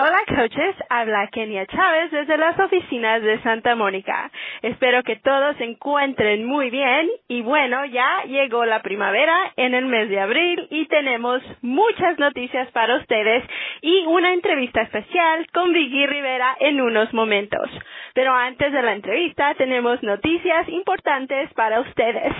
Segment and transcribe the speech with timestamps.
[0.00, 4.30] Hola coaches, habla Kenia Chávez desde las oficinas de Santa Mónica.
[4.62, 9.86] Espero que todos se encuentren muy bien y bueno, ya llegó la primavera en el
[9.86, 13.42] mes de abril y tenemos muchas noticias para ustedes
[13.82, 17.68] y una entrevista especial con Vicky Rivera en unos momentos.
[18.14, 22.32] Pero antes de la entrevista tenemos noticias importantes para ustedes.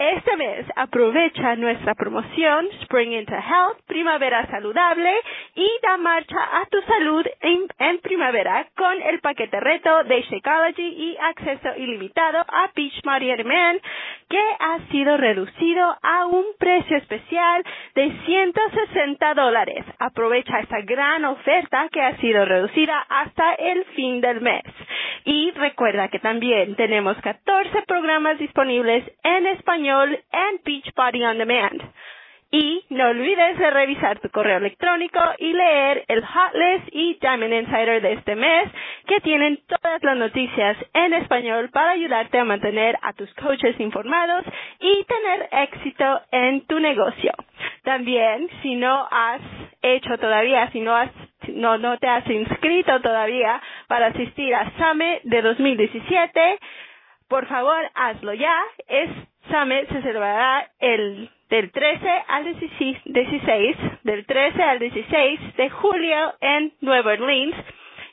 [0.00, 5.12] Este mes aprovecha nuestra promoción Spring into Health, Primavera Saludable
[5.54, 11.18] y da marcha a tu salud en, primavera con el paquete reto de Shakeology y
[11.20, 13.78] acceso ilimitado a Beach Body Man
[14.30, 17.62] que ha sido reducido a un precio especial
[17.94, 19.84] de 160 dólares.
[19.98, 24.64] Aprovecha esta gran oferta que ha sido reducida hasta el fin del mes.
[25.26, 31.82] Y recuerda que también tenemos 14 programas disponibles en español en Beachbody On Demand.
[32.52, 37.52] Y no olvides de revisar tu correo electrónico y leer el Hot List y Diamond
[37.52, 38.68] Insider de este mes,
[39.06, 44.44] que tienen todas las noticias en español para ayudarte a mantener a tus coaches informados
[44.80, 47.32] y tener éxito en tu negocio.
[47.84, 49.40] También, si no has
[49.82, 51.10] hecho todavía, si no has
[51.48, 56.58] no, no te has inscrito todavía para asistir a SAME de 2017,
[57.28, 58.56] por favor hazlo ya.
[58.88, 59.10] Es
[59.48, 66.72] SAME se celebrará el del 13 al 16, del 13 al 16 de julio en
[66.80, 67.56] Nueva Orleans.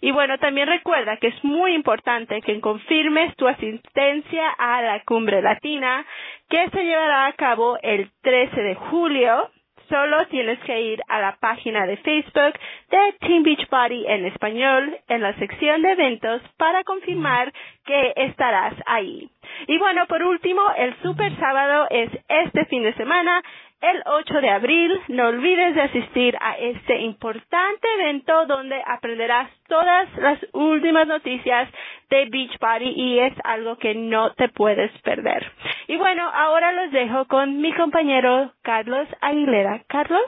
[0.01, 5.41] Y bueno, también recuerda que es muy importante que confirmes tu asistencia a la cumbre
[5.41, 6.05] latina
[6.49, 9.51] que se llevará a cabo el 13 de julio
[9.89, 15.21] Solo tienes que ir a la página de Facebook de Team Beachbody en español en
[15.21, 17.53] la sección de eventos para confirmar
[17.85, 19.29] que estarás ahí.
[19.65, 23.41] Y bueno, por último, el super sábado es este fin de semana
[23.81, 24.99] el 8 de abril.
[25.09, 31.69] No olvides de asistir a este importante evento donde aprenderás todas las últimas noticias
[32.09, 35.51] de Beachbody y es algo que no te puedes perder.
[35.87, 39.81] Y bueno, ahora los dejo con mi compañero Carlos Aguilera.
[39.87, 40.25] Carlos.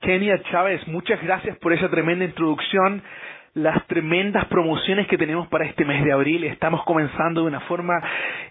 [0.00, 3.02] Kenia Chávez, muchas gracias por esa tremenda introducción
[3.54, 6.44] las tremendas promociones que tenemos para este mes de abril.
[6.44, 8.00] Estamos comenzando de una forma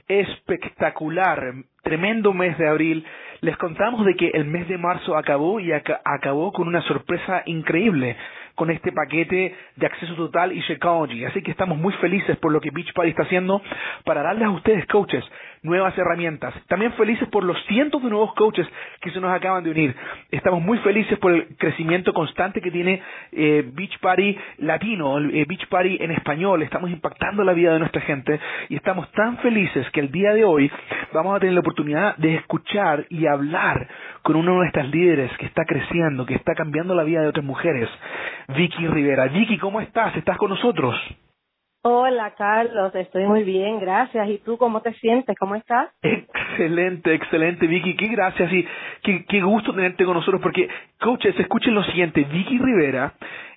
[0.08, 1.54] espectacular.
[1.84, 3.06] Tremendo mes de abril.
[3.42, 8.18] Les contamos de que el mes de marzo acabó y acabó con una sorpresa increíble
[8.56, 11.24] con este paquete de acceso total y Shakeology.
[11.24, 13.62] Así que estamos muy felices por lo que Beachbody está haciendo
[14.04, 15.24] para darles a ustedes, coaches,
[15.64, 16.54] nuevas herramientas.
[16.68, 18.68] También felices por los cientos de nuevos coaches
[19.02, 19.96] que se nos acaban de unir.
[20.32, 26.12] Estamos muy felices por el crecimiento constante que tiene eh, Beachbody latino, eh, Beachbody en
[26.12, 26.62] español.
[26.64, 28.40] Estamos impactando la vida de nuestra gente
[28.70, 30.72] y estamos tan felices que el día de hoy
[31.14, 33.88] vamos a tener la oportunidad de escuchar y hablar
[34.22, 37.46] con uno de nuestras líderes que está creciendo, que está cambiando la vida de otras
[37.46, 37.90] mujeres,
[38.50, 39.26] Vicky Rivera.
[39.26, 40.16] Vicky, ¿cómo estás?
[40.16, 40.96] ¿Estás con nosotros?
[41.82, 44.30] Hola Carlos, estoy muy bien, gracias.
[44.30, 45.34] ¿Y tú cómo te sientes?
[45.40, 45.90] ¿Cómo estás?
[46.02, 48.68] Excelente, excelente Vicky, qué gracias y
[49.02, 50.68] qué, qué gusto tenerte con nosotros porque,
[51.00, 53.14] coaches, escuchen lo siguiente, Vicky Rivera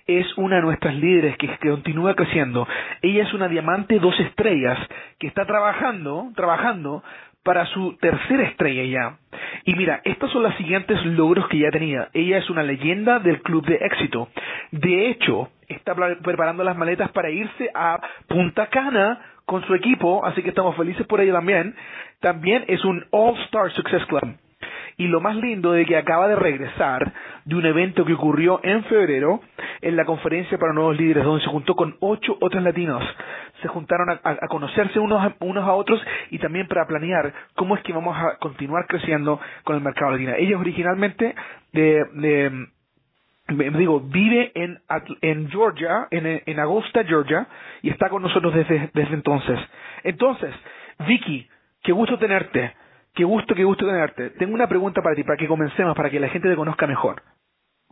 [0.07, 2.65] es una de nuestras líderes que, que, continúa creciendo.
[3.01, 4.79] Ella es una diamante dos estrellas
[5.19, 7.03] que está trabajando, trabajando
[7.43, 9.17] para su tercera estrella ya.
[9.65, 12.09] Y mira, estos son los siguientes logros que ya tenía.
[12.13, 14.29] Ella es una leyenda del club de éxito.
[14.71, 20.41] De hecho, está preparando las maletas para irse a Punta Cana con su equipo, así
[20.41, 21.75] que estamos felices por ella también.
[22.19, 24.35] También es un All Star Success Club.
[24.97, 27.13] Y lo más lindo de que acaba de regresar
[27.45, 29.41] de un evento que ocurrió en febrero
[29.81, 33.03] en la conferencia para nuevos líderes, donde se juntó con ocho otros latinos.
[33.63, 37.81] Se juntaron a, conocerse unos a, unos a otros y también para planear cómo es
[37.81, 40.33] que vamos a continuar creciendo con el mercado latino.
[40.37, 41.33] Ella originalmente
[41.71, 42.67] de, de
[43.47, 44.79] digo, vive en,
[45.21, 47.47] en Georgia, en, en Augusta, Georgia,
[47.81, 49.59] y está con nosotros desde, desde entonces.
[50.03, 50.53] Entonces,
[51.07, 51.49] Vicky,
[51.81, 52.73] qué gusto tenerte.
[53.13, 54.31] Qué gusto, qué gusto tenerte.
[54.31, 57.21] Tengo una pregunta para ti, para que comencemos, para que la gente te conozca mejor.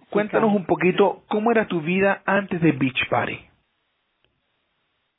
[0.10, 3.51] Cuéntanos un poquito cómo era tu vida antes de Beach Party.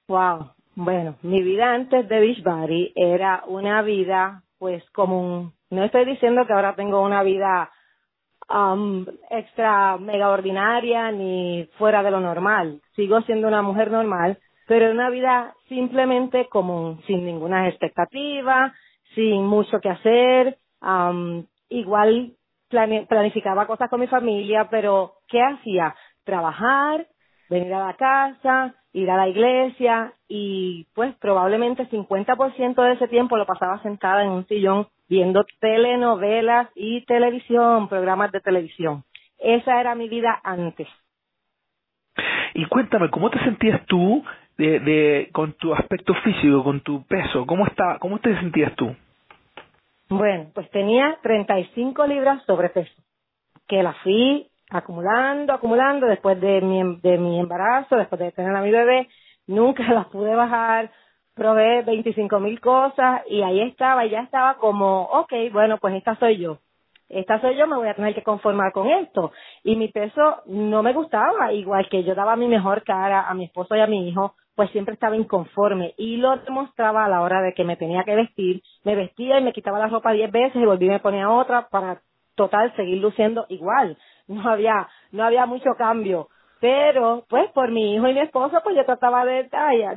[0.09, 0.51] Wow.
[0.75, 5.53] Bueno, mi vida antes de Beach Party era una vida, pues, común.
[5.71, 7.71] No estoy diciendo que ahora tengo una vida
[8.49, 12.81] um, extra mega ordinaria ni fuera de lo normal.
[12.97, 18.73] Sigo siendo una mujer normal, pero una vida simplemente común, sin ninguna expectativa,
[19.15, 20.59] sin mucho que hacer,
[21.69, 22.33] igual
[22.69, 25.95] planificaba cosas con mi familia, pero ¿qué hacía?
[26.25, 27.07] Trabajar,
[27.51, 33.37] venir a la casa, ir a la iglesia y pues probablemente 50% de ese tiempo
[33.37, 39.05] lo pasaba sentada en un sillón viendo telenovelas y televisión, programas de televisión.
[39.39, 40.89] Esa era mi vida antes.
[42.55, 44.23] Y cuéntame, ¿cómo te sentías tú
[44.59, 47.47] de, de con tu aspecto físico, con tu peso?
[47.47, 48.95] ¿Cómo está, cómo te sentías tú?
[50.09, 52.93] Bueno, pues tenía 35 libras sobrepeso,
[53.67, 58.63] que la fui acumulando, acumulando después de mi, de mi embarazo, después de tener a
[58.63, 59.09] mi bebé,
[59.47, 60.91] nunca las pude bajar,
[61.35, 66.17] probé 25 mil cosas y ahí estaba, y ya estaba como, ok, bueno, pues esta
[66.17, 66.59] soy yo.
[67.09, 69.33] Esta soy yo, me voy a tener que conformar con esto.
[69.63, 73.45] Y mi peso no me gustaba, igual que yo daba mi mejor cara a mi
[73.45, 77.43] esposo y a mi hijo, pues siempre estaba inconforme y lo demostraba a la hora
[77.43, 78.63] de que me tenía que vestir.
[78.85, 81.69] Me vestía y me quitaba la ropa diez veces y volví y me ponía otra
[81.69, 82.01] para
[82.35, 83.99] total seguir luciendo igual.
[84.43, 86.29] No había, no había mucho cambio.
[86.61, 89.49] Pero, pues, por mi hijo y mi esposo, pues yo trataba de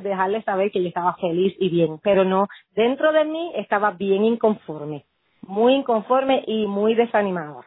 [0.02, 2.00] dejarles saber que yo estaba feliz y bien.
[2.04, 5.06] Pero no, dentro de mí estaba bien inconforme.
[5.44, 7.62] Muy inconforme y muy desanimada.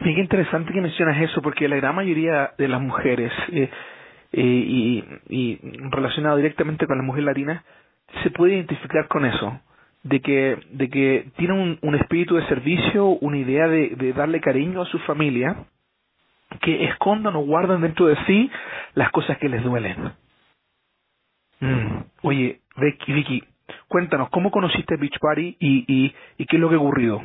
[0.00, 3.68] Bien interesante que mencionas eso, porque la gran mayoría de las mujeres, eh,
[4.32, 5.60] eh, y, y
[5.90, 7.62] relacionado directamente con la mujer latina,
[8.22, 9.60] se puede identificar con eso,
[10.02, 14.40] de que, de que tiene un, un espíritu de servicio, una idea de, de darle
[14.40, 15.64] cariño a su familia,
[16.62, 18.50] que escondan o guardan dentro de sí
[18.94, 20.12] las cosas que les duelen.
[21.60, 22.04] Mm.
[22.22, 23.44] Oye, Vicky, Vicky,
[23.88, 27.22] cuéntanos, ¿cómo conociste Beach Party y, y, y qué es lo que ha ocurrido?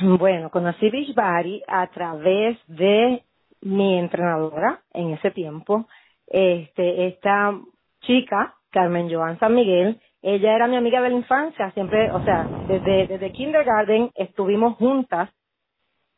[0.00, 3.22] Bueno, conocí Beach Party a través de
[3.62, 5.88] mi entrenadora en ese tiempo,
[6.26, 7.54] este, esta
[8.02, 12.48] chica, Carmen Joan San Miguel, ella era mi amiga de la infancia, siempre, o sea,
[12.66, 15.28] desde, desde kindergarten estuvimos juntas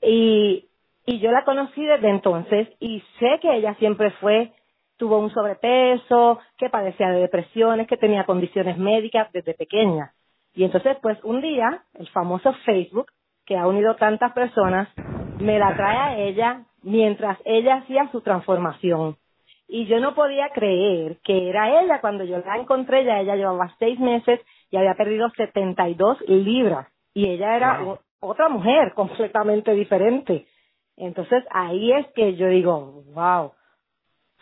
[0.01, 0.69] y,
[1.05, 4.53] y yo la conocí desde entonces y sé que ella siempre fue,
[4.97, 10.13] tuvo un sobrepeso, que padecía de depresiones, que tenía condiciones médicas desde pequeña.
[10.55, 13.09] Y entonces, pues un día, el famoso Facebook,
[13.45, 14.89] que ha unido tantas personas,
[15.41, 19.17] me la trae a ella mientras ella hacía su transformación.
[19.69, 23.75] Y yo no podía creer que era ella cuando yo la encontré, ya ella llevaba
[23.79, 24.41] seis meses
[24.71, 26.89] y había perdido 72 libras.
[27.15, 27.81] Y ella era
[28.21, 30.47] otra mujer completamente diferente.
[30.97, 33.53] Entonces ahí es que yo digo, wow,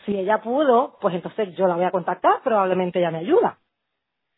[0.05, 3.59] si ella pudo, pues entonces yo la voy a contactar, probablemente ella me ayuda.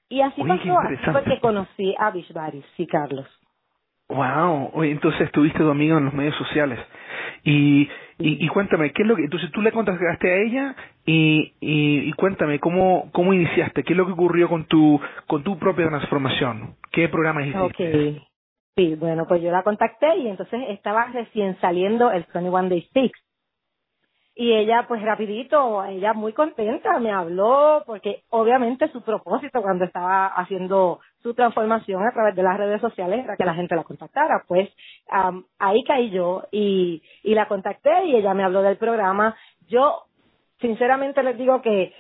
[0.09, 3.27] Y así pasó, así fue que conocí a Bishbari, sí, Carlos.
[4.09, 6.79] Wow, oye, entonces tuviste tu amigo en los medios sociales.
[7.47, 7.89] Y,
[8.19, 12.09] y, y, cuéntame, ¿qué es lo que, entonces tú le contactaste a ella y, y,
[12.09, 13.85] y, cuéntame, ¿cómo, ¿cómo iniciaste?
[13.85, 16.75] ¿Qué es lo que ocurrió con tu, con tu propia transformación?
[16.91, 17.61] ¿Qué programa hiciste?
[17.61, 18.27] Okay.
[18.77, 23.26] Sí, bueno, pues yo la contacté y entonces estaba recién saliendo el 21 Day Fix
[24.39, 30.27] y ella pues rapidito, ella muy contenta, me habló porque obviamente su propósito cuando estaba
[30.27, 34.45] haciendo su transformación a través de las redes sociales era que la gente la contactara,
[34.47, 34.69] pues
[35.59, 39.35] ahí caí yo y, y la contacté y ella me habló del programa.
[39.69, 40.03] Yo
[40.61, 41.95] sinceramente les digo que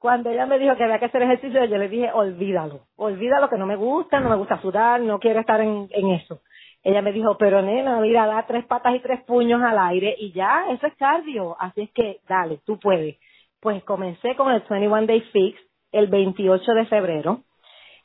[0.00, 3.58] cuando ella me dijo que había que hacer ejercicio, yo le dije, olvídalo, olvídalo que
[3.58, 6.40] no me gusta, no me gusta sudar, no quiero estar en, en eso.
[6.88, 10.30] Ella me dijo, pero nena, mira, da tres patas y tres puños al aire y
[10.30, 11.56] ya, eso es cardio.
[11.58, 13.16] Así es que, dale, tú puedes.
[13.58, 15.58] Pues comencé con el 21 Day Fix
[15.90, 17.40] el 28 de febrero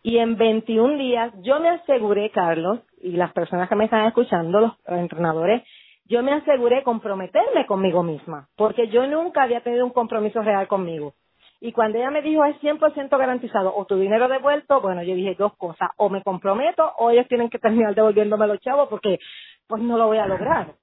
[0.01, 4.59] y en 21 días yo me aseguré, Carlos, y las personas que me están escuchando,
[4.59, 5.61] los entrenadores,
[6.05, 11.13] yo me aseguré comprometerme conmigo misma, porque yo nunca había tenido un compromiso real conmigo.
[11.63, 15.35] Y cuando ella me dijo es 100% garantizado o tu dinero devuelto, bueno, yo dije
[15.37, 19.19] dos cosas, o me comprometo o ellos tienen que terminar devolviéndome los chavos porque
[19.67, 20.73] pues no lo voy a lograr.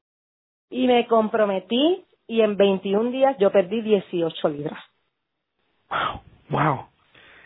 [0.70, 4.78] Y me comprometí y en 21 días yo perdí 18 libras.
[5.90, 6.20] Wow,
[6.50, 6.86] wow.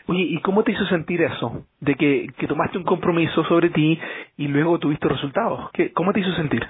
[0.07, 1.65] Oye, ¿y cómo te hizo sentir eso?
[1.79, 3.99] De que, que tomaste un compromiso sobre ti
[4.37, 5.71] y luego tuviste resultados.
[5.71, 6.67] ¿Qué, ¿Cómo te hizo sentir?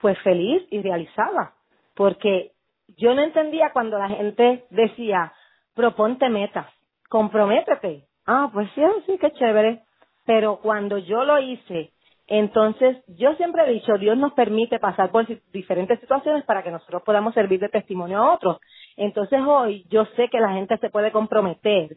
[0.00, 1.52] Pues feliz y realizada,
[1.94, 2.52] porque
[2.96, 5.32] yo no entendía cuando la gente decía,
[5.80, 6.66] proponte metas,
[7.08, 8.04] comprométete.
[8.26, 9.80] Ah, pues sí, sí, qué chévere.
[10.26, 11.90] Pero cuando yo lo hice,
[12.26, 17.02] entonces yo siempre he dicho, Dios nos permite pasar por diferentes situaciones para que nosotros
[17.02, 18.58] podamos servir de testimonio a otros.
[18.98, 21.96] Entonces hoy yo sé que la gente se puede comprometer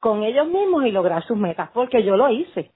[0.00, 2.72] con ellos mismos y lograr sus metas, porque yo lo hice.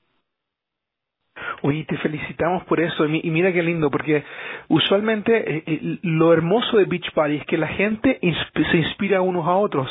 [1.63, 4.25] Oye, te felicitamos por eso y mira qué lindo, porque
[4.69, 9.47] usualmente eh, eh, lo hermoso de Beach Party es que la gente se inspira unos
[9.47, 9.89] a otros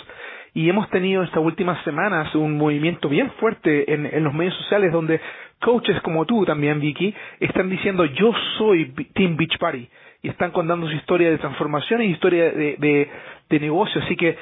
[0.55, 4.91] y hemos tenido estas últimas semanas un movimiento bien fuerte en, en los medios sociales
[4.91, 5.19] donde
[5.59, 9.88] coaches como tú también, Vicky, están diciendo yo soy Team Beach Party
[10.24, 13.09] y están contando su historia de transformación y historia de, de,
[13.49, 14.01] de negocio.
[14.01, 14.37] Así que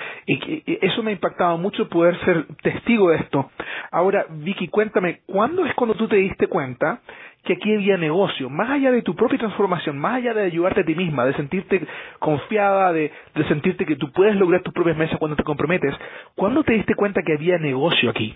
[0.82, 3.50] eso me ha impactado mucho poder ser testigo de esto.
[3.92, 7.02] Ahora, Vicky, cuéntame, ¿cuándo es cuando tú te diste cuenta
[7.44, 8.50] que aquí había negocio?
[8.50, 11.86] Más allá de tu propia transformación, más allá de ayudarte a ti misma, de sentirte
[12.20, 15.94] confiada, de, de sentirte que tú puedes lograr tus propias mesas cuando te comprometes,
[16.36, 18.36] ¿cuándo te diste cuenta que había negocio aquí?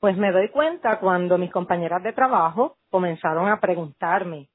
[0.00, 4.48] Pues me doy cuenta cuando mis compañeras de trabajo comenzaron a preguntarme,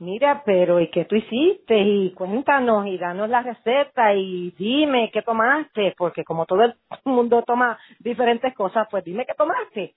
[0.00, 1.78] mira, pero ¿y qué tú hiciste?
[1.78, 7.42] Y cuéntanos y danos la receta y dime qué tomaste, porque como todo el mundo
[7.46, 9.94] toma diferentes cosas, pues dime qué tomaste.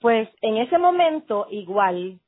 [0.00, 2.18] Pues en ese momento igual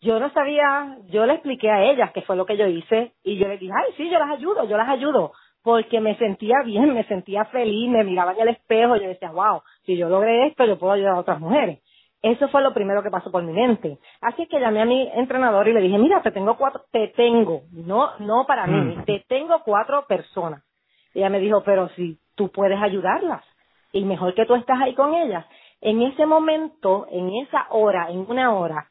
[0.00, 3.38] yo no sabía, yo le expliqué a ellas qué fue lo que yo hice y
[3.38, 6.92] yo les dije, ay, sí, yo las ayudo, yo las ayudo, porque me sentía bien,
[6.92, 10.48] me sentía feliz, me miraba en el espejo y yo decía, wow, si yo logré
[10.48, 11.80] esto, yo puedo ayudar a otras mujeres.
[12.24, 13.98] Eso fue lo primero que pasó por mi mente.
[14.22, 17.64] Así que llamé a mi entrenador y le dije, mira, te tengo cuatro, te tengo,
[17.70, 19.04] no, no para mí, mm.
[19.04, 20.64] te tengo cuatro personas.
[21.12, 23.44] Y ella me dijo, pero si tú puedes ayudarlas
[23.92, 25.44] y mejor que tú estás ahí con ellas.
[25.82, 28.88] En ese momento, en esa hora, en una hora,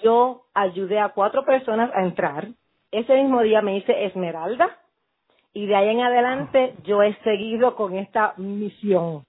[0.00, 2.50] yo ayudé a cuatro personas a entrar.
[2.92, 4.78] Ese mismo día me hice Esmeralda
[5.52, 9.24] y de ahí en adelante yo he seguido con esta misión.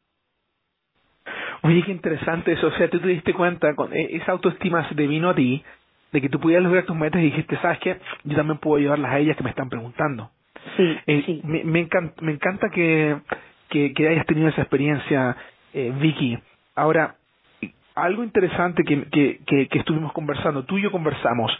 [1.64, 2.68] Oye, qué interesante eso.
[2.68, 5.64] O sea, tú te diste cuenta, con e, esa autoestima se te vino a ti,
[6.12, 7.98] de que tú pudieras lograr tus metas y dijiste, ¿sabes qué?
[8.24, 10.32] Yo también puedo ayudarlas a ellas que me están preguntando.
[10.76, 11.42] Sí, eh, sí.
[11.44, 13.18] Me, me, encanta, me encanta que,
[13.70, 15.38] que, que hayas tenido esa experiencia,
[15.74, 16.38] eh, Vicky.
[16.76, 17.16] Ahora,
[17.96, 21.52] algo interesante que, que, que, que, estuvimos conversando, tú y yo conversamos,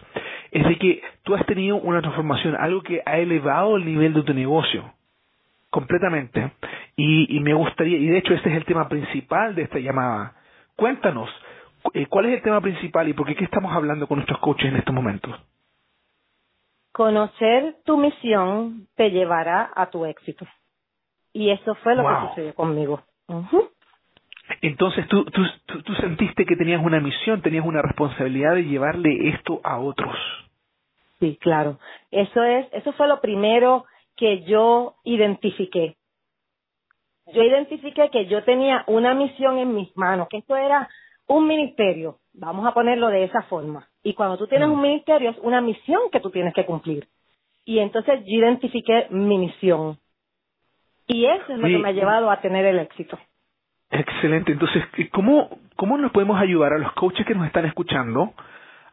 [0.52, 4.24] es de que tú has tenido una transformación, algo que ha elevado el nivel de
[4.24, 4.94] tu negocio
[5.72, 6.52] completamente.
[6.96, 10.36] Y, y, me gustaría, y de hecho este es el tema principal de esta llamada.
[10.76, 11.30] Cuéntanos,
[11.94, 14.68] eh, ¿cuál es el tema principal y por qué, qué estamos hablando con nuestros coaches
[14.68, 15.34] en estos momentos?
[16.92, 20.46] Conocer tu misión te llevará a tu éxito.
[21.34, 23.02] Y eso fue lo que sucedió conmigo.
[24.62, 29.30] Entonces tú, tú, tú, tú sentiste que tenías una misión, tenías una responsabilidad de llevarle
[29.30, 30.14] esto a otros.
[31.22, 31.80] Sí, claro.
[32.10, 33.86] Eso es, eso fue lo primero
[34.16, 35.96] que yo identifiqué.
[37.34, 40.90] Yo identifiqué que yo tenía una misión en mis manos, que esto era
[41.28, 43.88] un ministerio, vamos a ponerlo de esa forma.
[44.04, 44.72] Y cuando tú tienes mm.
[44.72, 47.08] un ministerio es una misión que tú tienes que cumplir.
[47.64, 49.98] Y entonces yo identifiqué mi misión.
[51.08, 53.18] Y eso es lo que me ha llevado a tener el éxito.
[53.92, 54.54] Excelente.
[54.54, 58.34] Entonces, ¿cómo, cómo nos podemos ayudar a los coaches que nos están escuchando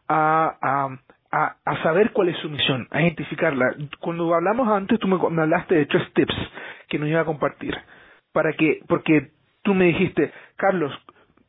[0.09, 0.99] a, a,
[1.31, 3.75] a, saber cuál es su misión, a identificarla?
[4.01, 6.35] Cuando hablamos antes, tú me, me hablaste de tres tips
[6.89, 7.77] que nos iba a compartir.
[8.33, 9.33] Para que, porque
[9.63, 10.93] tú me dijiste, Carlos,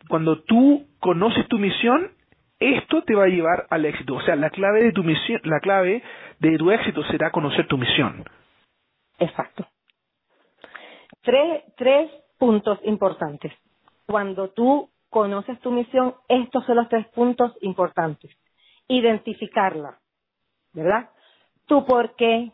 [0.07, 2.11] cuando tú conoces tu misión,
[2.59, 4.15] esto te va a llevar al éxito.
[4.15, 6.03] O sea, la clave de tu misión, la clave
[6.39, 8.25] de tu éxito será conocer tu misión.
[9.19, 9.67] Exacto.
[11.21, 13.53] Tres, tres puntos importantes.
[14.05, 18.31] Cuando tú conoces tu misión, estos son los tres puntos importantes.
[18.89, 19.99] Identificarla,
[20.73, 21.09] ¿verdad?
[21.67, 22.51] Tu por qué.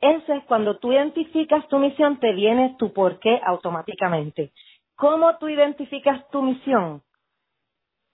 [0.00, 4.52] Eso es cuando tú identificas tu misión, te viene tu por qué automáticamente.
[4.94, 7.02] ¿Cómo tú identificas tu misión?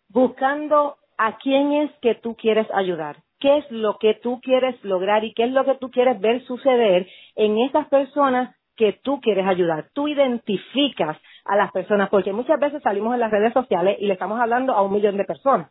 [0.09, 5.25] Buscando a quién es que tú quieres ayudar, qué es lo que tú quieres lograr
[5.25, 9.47] y qué es lo que tú quieres ver suceder en esas personas que tú quieres
[9.47, 9.91] ayudar.
[9.93, 14.15] Tú identificas a las personas, porque muchas veces salimos en las redes sociales y le
[14.15, 15.71] estamos hablando a un millón de personas.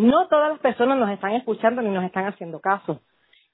[0.00, 3.02] No todas las personas nos están escuchando ni nos están haciendo caso.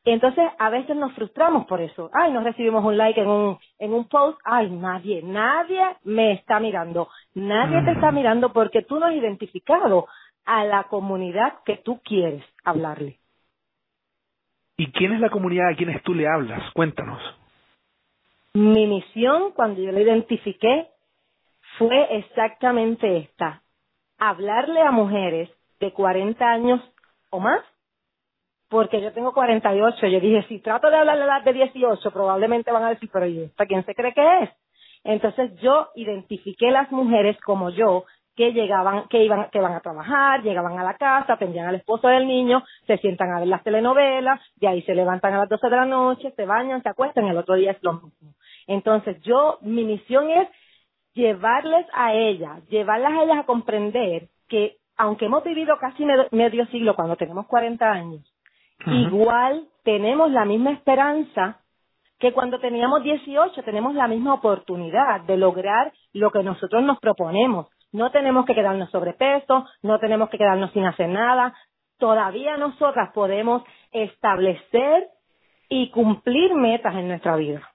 [0.05, 2.09] Entonces, a veces nos frustramos por eso.
[2.12, 4.38] Ay, no recibimos un like en un, en un post.
[4.45, 7.09] Ay, nadie, nadie me está mirando.
[7.35, 10.07] Nadie te está mirando porque tú no has identificado
[10.45, 13.19] a la comunidad que tú quieres hablarle.
[14.76, 16.62] ¿Y quién es la comunidad a quienes tú le hablas?
[16.75, 17.21] Cuéntanos.
[18.55, 20.87] Mi misión, cuando yo la identifiqué,
[21.76, 23.62] fue exactamente esta.
[24.19, 26.80] Hablarle a mujeres de 40 años
[27.30, 27.61] o más,
[28.68, 30.06] porque yo tengo 48.
[30.06, 33.26] Yo dije, si trato de hablar la edad de 18, probablemente van a decir, pero
[33.26, 34.50] ¿y esta quién se cree que es?
[35.04, 38.04] Entonces yo identifiqué las mujeres como yo
[38.35, 42.09] que llegaban, que iban, que van a trabajar, llegaban a la casa, atendían al esposo
[42.09, 45.71] del niño, se sientan a ver las telenovelas, de ahí se levantan a las 12
[45.71, 48.35] de la noche, se bañan, se acuestan, el otro día es lo mismo.
[48.66, 50.49] Entonces yo, mi misión es
[51.14, 56.95] llevarles a ellas, llevarlas a ellas a comprender que aunque hemos vivido casi medio siglo
[56.95, 58.35] cuando tenemos 40 años,
[58.87, 61.61] igual tenemos la misma esperanza
[62.19, 67.69] que cuando teníamos 18 tenemos la misma oportunidad de lograr lo que nosotros nos proponemos.
[67.93, 71.55] No tenemos que quedarnos sobrepeso, no tenemos que quedarnos sin hacer nada.
[71.99, 73.62] Todavía nosotras podemos
[73.93, 75.09] establecer
[75.69, 77.71] y cumplir metas en nuestra vida.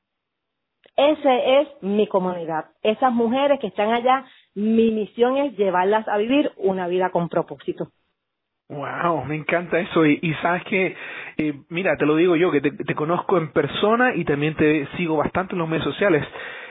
[0.95, 2.65] Ese es mi comunidad.
[2.81, 7.91] Esas mujeres que están allá, mi misión es llevarlas a vivir una vida con propósito.
[8.69, 10.05] Wow, me encanta eso.
[10.05, 10.95] Y, sabes que,
[11.37, 15.17] eh, mira, te lo digo yo, que te, conozco en persona y también te sigo
[15.17, 16.25] bastante en los medios sociales.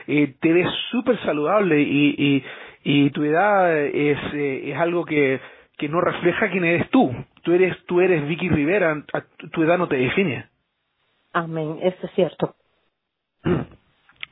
[0.07, 2.43] Eh, te ves súper saludable y, y,
[2.83, 5.39] y, tu edad es, eh, es algo que,
[5.77, 7.13] que no refleja quién eres tú.
[7.43, 9.03] Tú eres, tú eres Vicky Rivera,
[9.51, 10.47] tu edad no te define.
[11.33, 12.55] Amén, eso es cierto.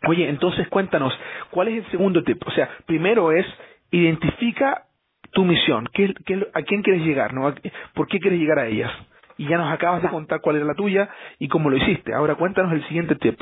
[0.07, 1.13] Oye, entonces cuéntanos,
[1.51, 2.41] ¿cuál es el segundo tip?
[2.45, 3.45] O sea, primero es
[3.91, 4.85] identifica
[5.31, 7.53] tu misión, ¿Qué, qué, a quién quieres llegar, ¿no?
[7.93, 8.91] ¿Por qué quieres llegar a ellas?
[9.37, 12.13] Y ya nos acabas de contar cuál era la tuya y cómo lo hiciste.
[12.13, 13.39] Ahora cuéntanos el siguiente tip.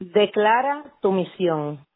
[0.00, 1.86] Declara tu misión.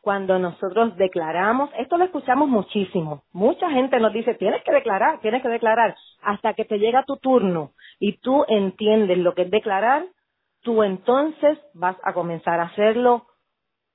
[0.00, 3.22] Cuando nosotros declaramos, esto lo escuchamos muchísimo.
[3.32, 5.96] Mucha gente nos dice, tienes que declarar, tienes que declarar.
[6.22, 10.04] Hasta que te llega tu turno y tú entiendes lo que es declarar,
[10.62, 13.26] tú entonces vas a comenzar a hacerlo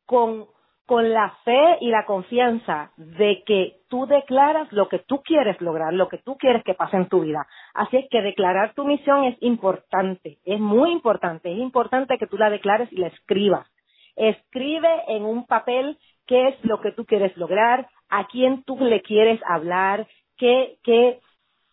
[0.05, 0.47] con
[0.87, 5.93] con la fe y la confianza de que tú declaras lo que tú quieres lograr,
[5.93, 7.45] lo que tú quieres que pase en tu vida.
[7.73, 12.37] Así es que declarar tu misión es importante, es muy importante, es importante que tú
[12.37, 13.67] la declares y la escribas.
[14.15, 19.01] Escribe en un papel qué es lo que tú quieres lograr, a quién tú le
[19.01, 20.07] quieres hablar,
[20.37, 21.19] qué, qué,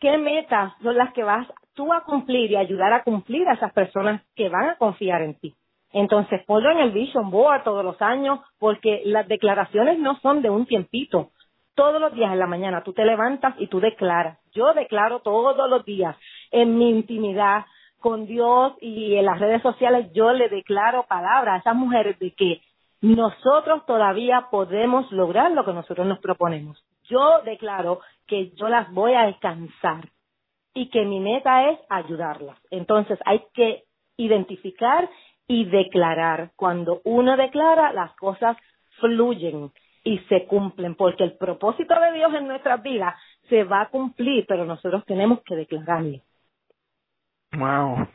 [0.00, 3.72] qué metas son las que vas tú a cumplir y ayudar a cumplir a esas
[3.72, 5.54] personas que van a confiar en ti.
[5.92, 10.50] Entonces, ponlo en el Vision Board todos los años, porque las declaraciones no son de
[10.50, 11.30] un tiempito.
[11.76, 14.38] Todos los días en la mañana tú te levantas y tú declaras.
[14.52, 16.16] Yo declaro todos los días
[16.50, 17.64] en mi intimidad
[18.00, 22.32] con Dios y en las redes sociales, yo le declaro palabras a esas mujeres de
[22.32, 22.60] que
[23.00, 26.84] nosotros todavía podemos lograr lo que nosotros nos proponemos.
[27.04, 30.08] Yo declaro que yo las voy a alcanzar
[30.74, 32.58] y que mi meta es ayudarlas.
[32.70, 33.84] Entonces hay que
[34.16, 35.08] identificar
[35.46, 36.50] y declarar.
[36.56, 38.56] Cuando uno declara, las cosas
[39.00, 39.70] fluyen
[40.02, 43.14] y se cumplen, porque el propósito de Dios en nuestras vidas
[43.48, 46.18] se va a cumplir, pero nosotros tenemos que declararlo.
[47.56, 48.08] Wow,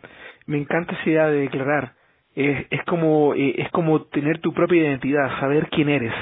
[0.46, 1.94] me encanta esa idea de declarar.
[2.36, 6.14] Es, es como eh, es como tener tu propia identidad, saber quién eres.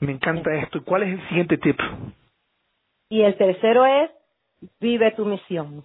[0.00, 0.84] Me encanta esto.
[0.84, 1.78] ¿Cuál es el siguiente tip?
[3.10, 4.10] Y el tercero es
[4.80, 5.84] vive tu misión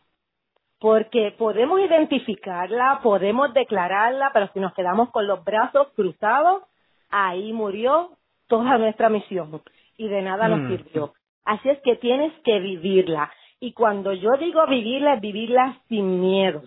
[0.83, 6.63] porque podemos identificarla, podemos declararla, pero si nos quedamos con los brazos cruzados,
[7.09, 9.61] ahí murió toda nuestra misión
[9.97, 10.67] y de nada nos mm.
[10.67, 11.13] sirvió.
[11.45, 13.31] Así es que tienes que vivirla.
[13.61, 16.63] Y cuando yo digo vivirla, es vivirla sin miedo.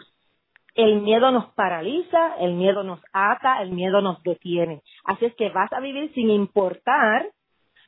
[0.75, 4.81] El miedo nos paraliza, el miedo nos ata, el miedo nos detiene.
[5.05, 7.27] Así es que vas a vivir sin importar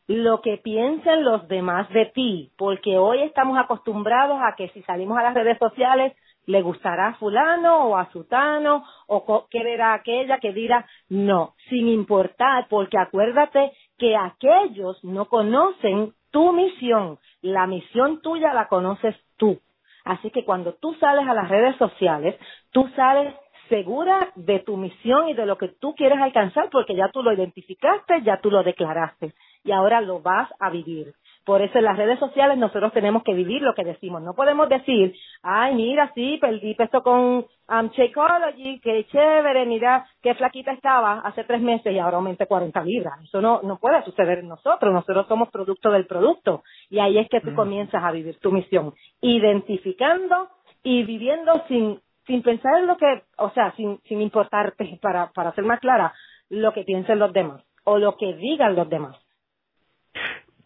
[0.08, 5.18] lo que piensen los demás de ti, porque hoy estamos acostumbrados a que si salimos
[5.18, 6.14] a las redes sociales
[6.46, 11.88] le gustará a fulano o a sutano o qué verá aquella que dirá no, sin
[11.88, 19.60] importar, porque acuérdate que aquellos no conocen tu misión, la misión tuya la conoces tú.
[20.06, 22.34] Así que cuando tú sales a las redes sociales,
[22.72, 23.34] tú sales
[23.68, 27.30] segura de tu misión y de lo que tú quieres alcanzar porque ya tú lo
[27.30, 31.14] identificaste, ya tú lo declaraste y ahora lo vas a vivir.
[31.48, 34.20] Por eso en las redes sociales nosotros tenemos que vivir lo que decimos.
[34.20, 40.34] No podemos decir, ay, mira, sí, perdí peso con um, Shakeology, qué chévere, mira qué
[40.34, 43.14] flaquita estaba hace tres meses y ahora aumenté 40 libras.
[43.24, 44.92] Eso no, no puede suceder en nosotros.
[44.92, 46.64] Nosotros somos producto del producto.
[46.90, 47.56] Y ahí es que tú mm.
[47.56, 48.92] comienzas a vivir tu misión.
[49.22, 50.50] Identificando
[50.82, 55.54] y viviendo sin, sin pensar en lo que, o sea, sin, sin importarte, para, para
[55.54, 56.12] ser más clara,
[56.50, 59.16] lo que piensen los demás o lo que digan los demás.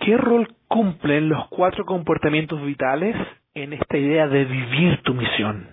[0.05, 3.15] ¿Qué rol cumplen los cuatro comportamientos vitales
[3.55, 5.73] en esta idea de vivir tu misión?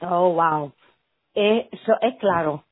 [0.00, 0.72] Oh, wow.
[1.34, 2.62] Eso es claro.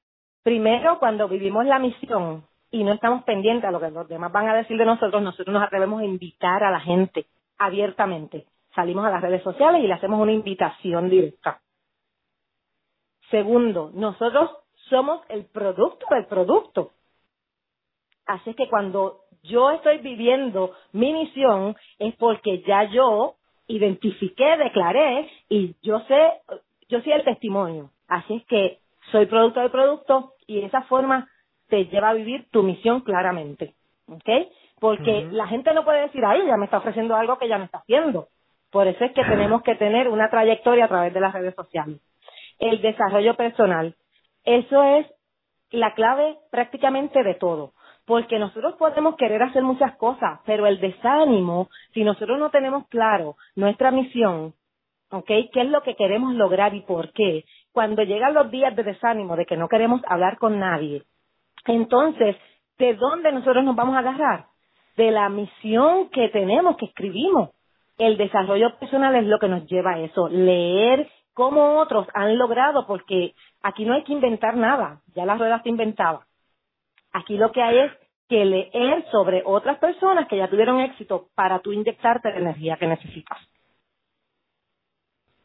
[0.45, 4.49] Primero, cuando vivimos la misión y no estamos pendientes a lo que los demás van
[4.49, 7.27] a decir de nosotros, nosotros nos atrevemos a invitar a la gente
[7.59, 8.47] abiertamente.
[8.73, 11.61] Salimos a las redes sociales y le hacemos una invitación directa.
[13.31, 14.51] Segundo, nosotros
[14.89, 16.93] somos el producto del producto.
[18.27, 23.35] Así que cuando yo estoy viviendo mi misión es porque ya yo
[23.67, 26.33] identifiqué, declaré y yo sé,
[26.89, 27.91] yo soy el testimonio.
[28.09, 28.79] Así es que
[29.11, 31.29] soy producto del producto y de esa forma
[31.69, 33.75] te lleva a vivir tu misión claramente.
[34.09, 34.29] ¿Ok?
[34.79, 37.65] Porque la gente no puede decir, ay, ya me está ofreciendo algo que ya me
[37.65, 38.29] está haciendo.
[38.71, 42.01] Por eso es que tenemos que tener una trayectoria a través de las redes sociales.
[42.59, 43.95] El desarrollo personal.
[44.45, 45.07] Eso es
[45.71, 47.73] la clave prácticamente de todo
[48.07, 53.37] porque nosotros podemos querer hacer muchas cosas, pero el desánimo, si nosotros no tenemos claro
[53.55, 54.55] nuestra misión,
[55.11, 55.27] ¿ok?
[55.27, 57.45] ¿Qué es lo que queremos lograr y por qué?
[57.73, 61.05] Cuando llegan los días de desánimo, de que no queremos hablar con nadie,
[61.67, 62.37] entonces,
[62.79, 64.47] ¿de dónde nosotros nos vamos a agarrar?
[64.97, 67.51] De la misión que tenemos, que escribimos.
[67.99, 72.87] El desarrollo personal es lo que nos lleva a eso, leer cómo otros han logrado,
[72.87, 76.27] porque aquí no hay que inventar nada, ya la rueda se inventaba.
[77.13, 77.93] Aquí lo que hay es
[78.29, 82.87] que leer sobre otras personas que ya tuvieron éxito para tú inyectarte la energía que
[82.87, 83.39] necesitas.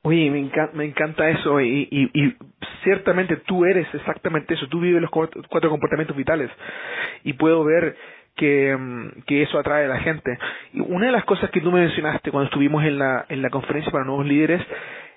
[0.03, 2.35] Oye, me encanta, me encanta eso y, y,
[2.83, 6.49] ciertamente tú eres exactamente eso, tú vives los cuatro, comportamientos vitales
[7.25, 7.97] y puedo ver
[8.37, 10.37] que, mm, que, eso atrae a la gente.
[10.71, 13.49] Y una de las cosas que tú me mencionaste cuando estuvimos en la, en la
[13.49, 14.61] conferencia para nuevos líderes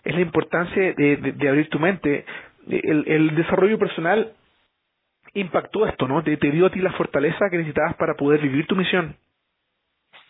[0.03, 2.25] es la importancia de, de, abrir tu mente.
[2.69, 4.33] El, el, desarrollo personal
[5.35, 6.23] impactó esto, ¿no?
[6.23, 9.17] Te, te dio a ti la fortaleza que necesitabas para poder vivir tu misión.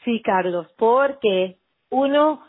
[0.05, 1.57] Sí, Carlos, porque
[1.91, 2.43] uno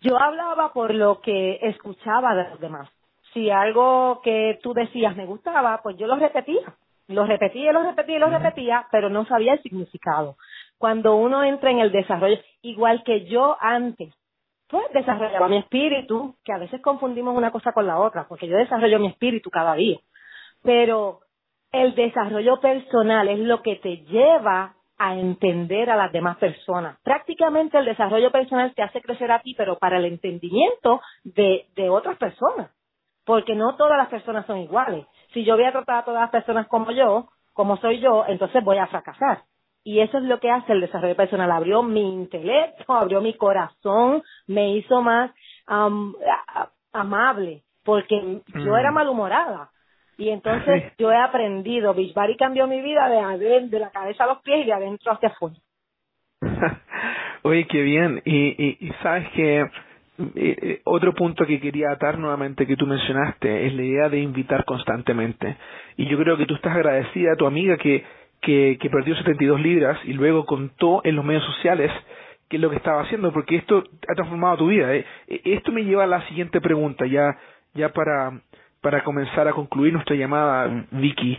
[0.00, 2.88] yo hablaba por lo que escuchaba de los demás.
[3.32, 6.74] Si algo que tú decías me gustaba, pues yo lo repetía.
[7.08, 10.36] Lo repetía, lo repetía, lo repetía, pero no sabía el significado.
[10.76, 14.14] Cuando uno entra en el desarrollo, igual que yo antes,
[14.68, 18.56] pues desarrollaba mi espíritu, que a veces confundimos una cosa con la otra, porque yo
[18.56, 19.98] desarrollo mi espíritu cada día.
[20.62, 21.20] Pero
[21.72, 26.98] el desarrollo personal es lo que te lleva a entender a las demás personas.
[27.04, 31.88] Prácticamente el desarrollo personal te hace crecer a ti, pero para el entendimiento de, de
[31.88, 32.70] otras personas.
[33.24, 35.06] Porque no todas las personas son iguales.
[35.32, 38.64] Si yo voy a tratar a todas las personas como yo, como soy yo, entonces
[38.64, 39.42] voy a fracasar.
[39.84, 41.50] Y eso es lo que hace el desarrollo personal.
[41.50, 45.30] Abrió mi intelecto, abrió mi corazón, me hizo más
[46.92, 48.94] amable, porque yo era mm.
[48.94, 49.70] malhumorada
[50.18, 54.42] y entonces yo he aprendido, Beachbody cambió mi vida de, de la cabeza a los
[54.42, 55.56] pies y de adentro hacia afuera.
[57.42, 58.20] Oye, qué bien.
[58.24, 59.70] Y, y, y sabes que eh,
[60.36, 64.64] eh, otro punto que quería atar nuevamente que tú mencionaste es la idea de invitar
[64.64, 65.56] constantemente.
[65.96, 68.04] Y yo creo que tú estás agradecida a tu amiga que,
[68.40, 71.92] que, que perdió 72 libras y luego contó en los medios sociales
[72.48, 74.92] qué es lo que estaba haciendo, porque esto ha transformado tu vida.
[74.92, 75.04] ¿eh?
[75.28, 77.38] E, esto me lleva a la siguiente pregunta, ya,
[77.74, 78.40] ya para,
[78.80, 81.38] para comenzar a concluir nuestra llamada, Vicky,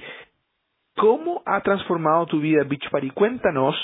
[0.96, 3.10] ¿cómo ha transformado tu vida Beach Party?
[3.12, 3.76] Cuéntanos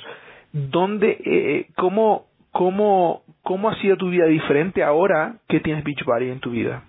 [0.51, 6.03] dónde, eh, eh, cómo, cómo, cómo ha sido tu vida diferente ahora que tienes Beach
[6.05, 6.83] Party en tu vida.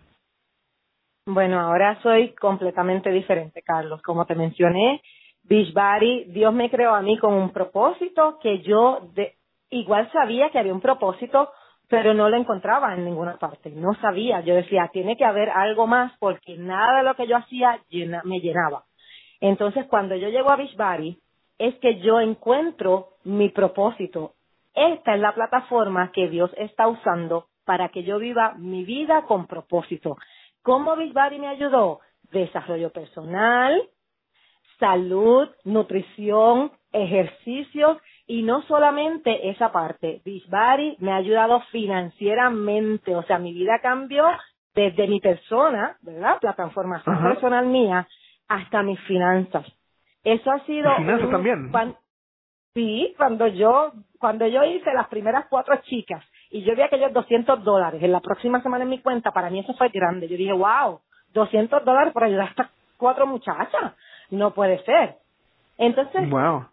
[1.27, 4.01] Bueno, ahora soy completamente diferente, Carlos.
[4.03, 5.03] Como te mencioné,
[5.43, 9.35] Beachbody, Dios me creó a mí con un propósito que yo de,
[9.71, 11.51] igual sabía que había un propósito
[11.89, 15.87] pero no lo encontraba en ninguna parte, no sabía, yo decía, tiene que haber algo
[15.87, 17.81] más porque nada de lo que yo hacía
[18.25, 18.85] me llenaba.
[19.41, 21.19] Entonces, cuando yo llego a Beachbody,
[21.59, 24.33] es que yo encuentro mi propósito.
[24.75, 29.47] Esta es la plataforma que Dios está usando para que yo viva mi vida con
[29.47, 30.17] propósito.
[30.63, 32.01] ¿Cómo Beachbody me ayudó?
[32.31, 33.83] Desarrollo personal,
[34.79, 43.39] salud, nutrición, ejercicios y no solamente esa parte, Beachbody me ha ayudado financieramente, o sea,
[43.39, 44.27] mi vida cambió
[44.75, 46.39] desde mi persona, ¿verdad?
[46.43, 48.07] La transformación personal mía
[48.49, 49.65] hasta mis finanzas.
[50.25, 50.95] Eso ha sido...
[50.97, 51.71] finanzas también?
[52.75, 57.63] sí, cuando yo, cuando yo hice las primeras cuatro chicas y yo vi aquellos 200
[57.65, 60.29] dólares en la próxima semana en mi cuenta, para mí eso fue grande.
[60.29, 61.01] Yo dije, wow,
[61.33, 63.95] 200 dólares por ayudar a estas cuatro muchachas.
[64.31, 65.17] No puede ser.
[65.79, 66.67] Entonces, wow.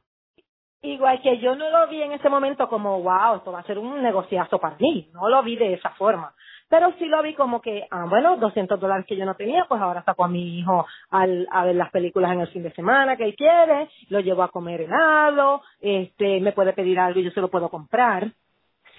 [0.85, 3.79] Igual que yo no lo vi en ese momento como, wow, esto va a ser
[3.79, 5.09] un negociazo para mí.
[5.13, 6.33] No lo vi de esa forma.
[6.69, 9.81] Pero sí lo vi como que, ah, bueno, 200 dólares que yo no tenía, pues
[9.81, 13.15] ahora saco a mi hijo al, a ver las películas en el fin de semana
[13.15, 17.31] que él quiere, lo llevo a comer helado, este, me puede pedir algo y yo
[17.31, 18.33] se lo puedo comprar,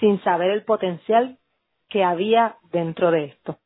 [0.00, 1.36] sin saber el potencial
[1.90, 3.58] que había dentro de esto.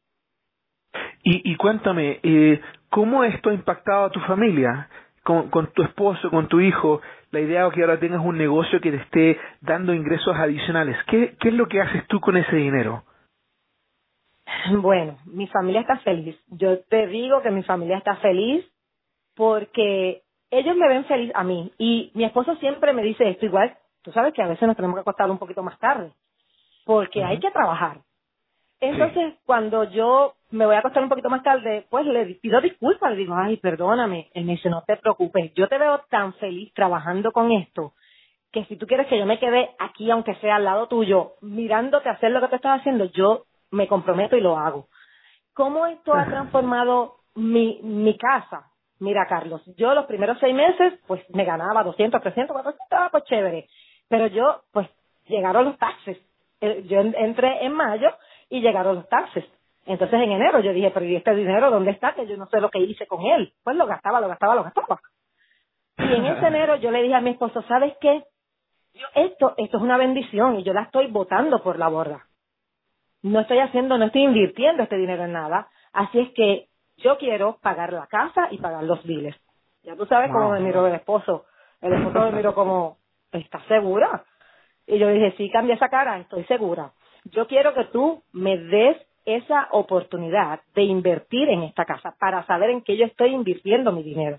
[1.23, 4.89] Y, y cuéntame, eh, ¿cómo esto ha impactado a tu familia?
[5.29, 8.81] Con, con tu esposo, con tu hijo, la idea de que ahora tengas un negocio
[8.81, 10.97] que te esté dando ingresos adicionales.
[11.07, 13.05] ¿Qué, qué es lo que haces tú con ese dinero?
[14.81, 16.35] Bueno, mi familia está feliz.
[16.49, 18.65] Yo te digo que mi familia está feliz
[19.37, 21.73] porque ellos me ven feliz a mí.
[21.77, 23.77] Y mi esposo siempre me dice esto igual.
[24.01, 26.11] Tú sabes que a veces nos tenemos que acostar un poquito más tarde
[26.87, 27.99] porque hay que trabajar.
[28.81, 33.11] Entonces, cuando yo me voy a acostar un poquito más tarde, pues le pido disculpas,
[33.11, 34.31] le digo, ay, perdóname.
[34.35, 37.93] Él me dice, no te preocupes, yo te veo tan feliz trabajando con esto,
[38.53, 42.09] que si tú quieres que yo me quede aquí, aunque sea al lado tuyo, mirándote
[42.09, 44.89] hacer lo que te estás haciendo, yo me comprometo y lo hago.
[45.55, 48.71] ¿Cómo esto ha transformado mi, mi casa?
[49.01, 53.69] Mira, Carlos, yo los primeros seis meses, pues me ganaba 200, 300, 400, pues chévere.
[54.09, 54.89] Pero yo, pues,
[55.27, 56.19] llegaron los taxes.
[56.61, 58.09] Eh, yo entré en mayo
[58.49, 59.45] y llegaron los taxes.
[59.87, 62.15] Entonces en enero yo dije, pero ¿y este dinero dónde está?
[62.15, 63.53] Que yo no sé lo que hice con él.
[63.63, 65.01] Pues lo gastaba, lo gastaba, lo gastaba.
[65.99, 68.25] Y en ese enero yo le dije a mi esposo, ¿sabes qué?
[69.15, 72.27] esto, esto es una bendición y yo la estoy votando por la borda.
[73.23, 75.69] No estoy haciendo, no estoy invirtiendo este dinero en nada.
[75.93, 79.37] Así es que yo quiero pagar la casa y pagar los biles.
[79.83, 81.47] Ya tú sabes cómo me miró el esposo.
[81.81, 82.99] El esposo me miró como,
[83.33, 84.25] ¿estás segura?
[84.87, 86.93] Y yo dije, sí, cambia esa cara, estoy segura.
[87.25, 92.71] Yo quiero que tú me des esa oportunidad de invertir en esta casa para saber
[92.71, 94.39] en qué yo estoy invirtiendo mi dinero.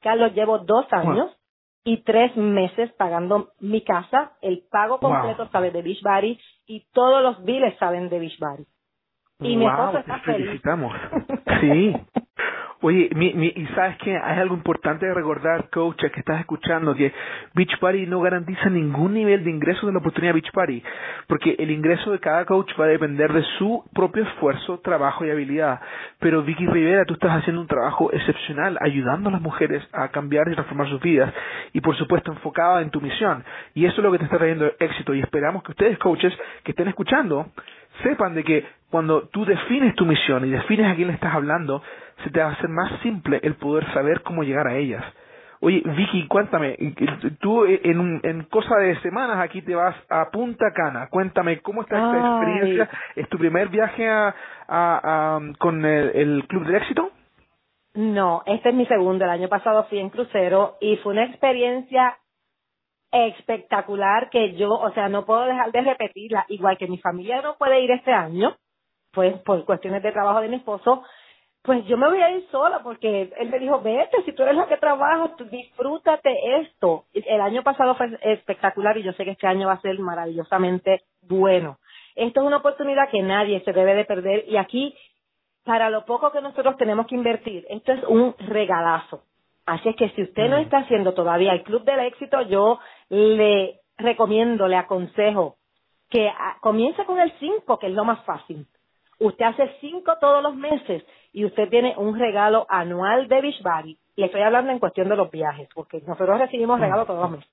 [0.00, 1.36] Carlos, llevo dos años
[1.82, 4.32] y tres meses pagando mi casa.
[4.40, 8.64] El pago completo sabe de Beachbody y todos los biles saben de Beachbody.
[9.40, 10.46] Y mi esposo está feliz.
[10.46, 10.92] felicitamos.
[11.60, 11.94] Sí.
[12.80, 16.94] Oye, mi, mi, y sabes que hay algo importante de recordar, coach, que estás escuchando,
[16.94, 17.12] que
[17.54, 20.80] Beach Party no garantiza ningún nivel de ingreso de la oportunidad Beach Party,
[21.26, 25.30] porque el ingreso de cada coach va a depender de su propio esfuerzo, trabajo y
[25.30, 25.80] habilidad.
[26.20, 30.46] Pero Vicky Rivera, tú estás haciendo un trabajo excepcional, ayudando a las mujeres a cambiar
[30.46, 31.34] y transformar sus vidas,
[31.72, 33.42] y por supuesto enfocada en tu misión.
[33.74, 36.70] Y eso es lo que te está trayendo éxito, y esperamos que ustedes, coaches, que
[36.70, 37.48] estén escuchando,
[38.04, 41.82] sepan de que cuando tú defines tu misión y defines a quién le estás hablando,
[42.24, 45.04] se te va a hacer más simple el poder saber cómo llegar a ellas.
[45.60, 46.76] Oye, Vicky, cuéntame,
[47.40, 51.08] tú en, en cosa de semanas aquí te vas a Punta Cana.
[51.10, 52.88] Cuéntame, ¿cómo está esta experiencia?
[53.16, 54.34] ¿Es tu primer viaje a,
[54.68, 57.10] a, con el, el, Club del Éxito?
[57.94, 59.24] No, este es mi segundo.
[59.24, 62.16] El año pasado fui en crucero y fue una experiencia
[63.10, 66.44] espectacular que yo, o sea, no puedo dejar de repetirla.
[66.48, 68.54] Igual que mi familia no puede ir este año,
[69.12, 71.02] pues por cuestiones de trabajo de mi esposo,
[71.62, 74.56] pues yo me voy a ir sola porque él me dijo, vete, si tú eres
[74.56, 77.04] la que trabaja, disfrútate esto.
[77.12, 81.02] El año pasado fue espectacular y yo sé que este año va a ser maravillosamente
[81.22, 81.78] bueno.
[82.14, 84.94] Esto es una oportunidad que nadie se debe de perder y aquí,
[85.64, 89.22] para lo poco que nosotros tenemos que invertir, esto es un regalazo.
[89.66, 92.78] Así es que si usted no está haciendo todavía el Club del Éxito, yo
[93.10, 95.56] le recomiendo, le aconsejo
[96.08, 98.66] que comience con el 5, que es lo más fácil.
[99.18, 104.24] Usted hace 5 todos los meses y usted tiene un regalo anual de Beachbody, y
[104.24, 107.50] estoy hablando en cuestión de los viajes, porque nosotros recibimos regalos todos los meses,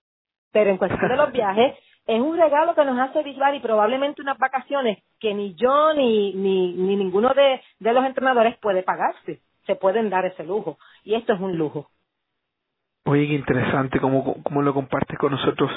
[0.51, 1.75] pero en cuestión de los viajes,
[2.07, 6.73] es un regalo que nos hace Beachbody, probablemente unas vacaciones que ni yo ni, ni,
[6.73, 11.33] ni ninguno de, de los entrenadores puede pagarse, se pueden dar ese lujo, y esto
[11.33, 11.89] es un lujo.
[13.07, 15.69] Oye, qué interesante cómo, cómo lo compartes con nosotros.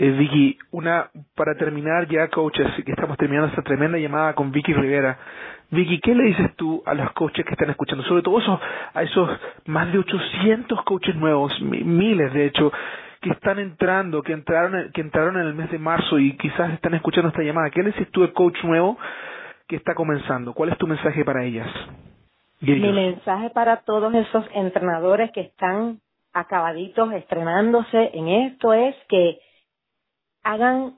[0.00, 4.72] Eh, Vicky, una para terminar ya, coaches, que estamos terminando esta tremenda llamada con Vicky
[4.72, 5.18] Rivera.
[5.70, 8.04] Vicky, ¿qué le dices tú a los coaches que están escuchando?
[8.04, 8.60] Sobre todo esos,
[8.94, 9.28] a esos
[9.66, 12.70] más de 800 coaches nuevos, miles de hecho,
[13.20, 16.94] que están entrando, que entraron, que entraron en el mes de marzo y quizás están
[16.94, 17.70] escuchando esta llamada.
[17.70, 18.96] ¿Qué le dices tú al coach nuevo
[19.66, 20.52] que está comenzando?
[20.52, 21.66] ¿Cuál es tu mensaje para ellas?
[22.60, 25.98] Mi mensaje para todos esos entrenadores que están
[26.32, 29.40] acabaditos estrenándose en esto es que
[30.48, 30.94] hagan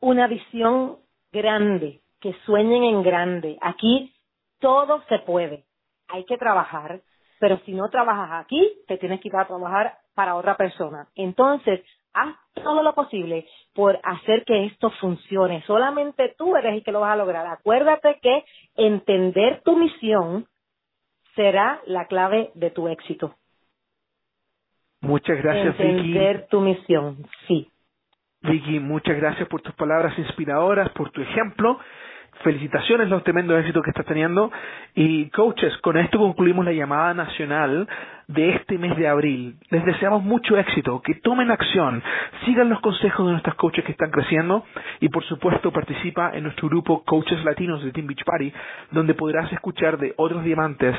[0.00, 0.98] una visión
[1.32, 3.56] grande, que sueñen en grande.
[3.60, 4.12] Aquí
[4.58, 5.64] todo se puede.
[6.08, 7.00] Hay que trabajar,
[7.38, 11.06] pero si no trabajas aquí, te tienes que ir a trabajar para otra persona.
[11.14, 11.80] Entonces,
[12.12, 15.62] haz todo lo posible por hacer que esto funcione.
[15.66, 17.46] Solamente tú eres el que lo vas a lograr.
[17.46, 20.46] Acuérdate que entender tu misión
[21.36, 23.36] será la clave de tu éxito.
[25.02, 27.70] Muchas gracias, Entender tu misión, sí.
[28.46, 31.78] Vicky, muchas gracias por tus palabras inspiradoras, por tu ejemplo.
[32.42, 34.52] Felicitaciones los tremendos éxitos que estás teniendo.
[34.94, 37.88] Y coaches, con esto concluimos la llamada nacional
[38.28, 39.56] de este mes de abril.
[39.70, 42.02] Les deseamos mucho éxito, que tomen acción,
[42.44, 44.64] sigan los consejos de nuestros coaches que están creciendo
[45.00, 48.52] y por supuesto participa en nuestro grupo Coaches Latinos de Team Beach Party,
[48.90, 50.94] donde podrás escuchar de otros diamantes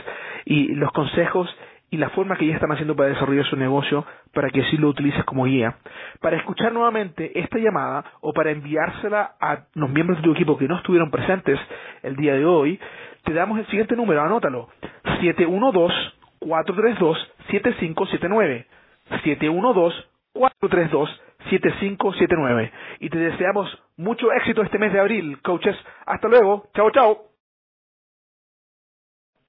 [0.45, 1.53] y los consejos
[1.89, 4.89] y la forma que ya están haciendo para desarrollar su negocio para que así lo
[4.89, 5.77] utilices como guía.
[6.19, 10.67] Para escuchar nuevamente esta llamada o para enviársela a los miembros de tu equipo que
[10.67, 11.59] no estuvieron presentes
[12.03, 12.79] el día de hoy,
[13.23, 14.69] te damos el siguiente número, anótalo,
[16.41, 18.65] 712-432-7579.
[20.35, 22.71] 712-432-7579.
[22.99, 25.75] Y te deseamos mucho éxito este mes de abril, coaches.
[26.05, 26.67] Hasta luego.
[26.75, 27.26] Chao, chao.